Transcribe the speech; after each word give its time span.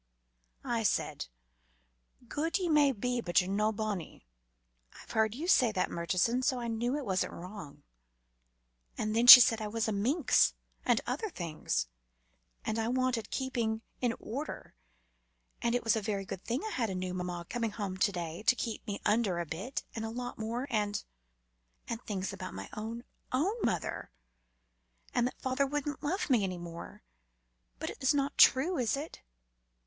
"I 0.65 0.81
said, 0.81 1.27
'Guid 2.27 2.57
ye 2.57 2.69
may 2.69 2.91
be, 2.91 3.21
but 3.21 3.39
ye're 3.39 3.47
no 3.47 3.71
bonny' 3.71 4.25
I've 4.99 5.11
heard 5.11 5.35
you 5.35 5.47
say 5.47 5.71
that, 5.73 5.91
Murchison, 5.91 6.41
so 6.41 6.59
I 6.59 6.67
know 6.67 6.95
it 6.95 7.05
wasn't 7.05 7.33
wrong, 7.33 7.83
and 8.97 9.15
then 9.15 9.27
she 9.27 9.39
said 9.39 9.61
I 9.61 9.67
was 9.67 9.87
a 9.87 9.91
minx, 9.91 10.55
and 10.83 11.01
other 11.05 11.29
things, 11.29 11.85
and 12.65 12.79
I 12.79 12.87
wanted 12.87 13.29
keeping 13.29 13.83
in 13.99 14.15
order, 14.19 14.73
and 15.61 15.75
it 15.75 15.83
was 15.83 15.95
a 15.95 16.01
very 16.01 16.25
good 16.25 16.43
thing 16.43 16.63
I 16.63 16.71
had 16.71 16.89
a 16.89 16.95
new 16.95 17.13
mamma 17.13 17.45
coming 17.47 17.69
home 17.69 17.97
to 17.97 18.11
day, 18.11 18.41
to 18.47 18.55
keep 18.55 18.87
me 18.87 18.99
under 19.05 19.37
a 19.37 19.45
bit, 19.45 19.83
and 19.95 20.03
a 20.03 20.09
lot 20.09 20.39
more 20.39 20.65
and 20.71 21.03
and 21.87 22.01
things 22.01 22.33
about 22.33 22.55
my 22.55 22.69
own, 22.75 23.03
own 23.31 23.53
mother, 23.61 24.09
and 25.13 25.27
that 25.27 25.39
father 25.39 25.67
wouldn't 25.67 26.01
love 26.01 26.27
me 26.27 26.43
any 26.43 26.57
more. 26.57 27.03
But 27.77 27.91
it's 27.91 28.15
not 28.15 28.35
true, 28.39 28.79
is 28.79 28.97
it? 28.97 29.21